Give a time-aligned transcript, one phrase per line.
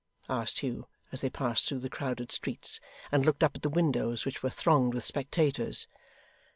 [0.27, 2.79] asked Hugh, as they passed through the crowded streets,
[3.11, 5.87] and looked up at the windows which were thronged with spectators.